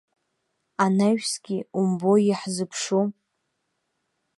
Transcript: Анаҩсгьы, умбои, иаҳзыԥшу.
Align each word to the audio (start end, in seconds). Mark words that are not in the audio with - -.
Анаҩсгьы, 0.83 1.57
умбои, 1.79 2.23
иаҳзыԥшу. 2.29 3.05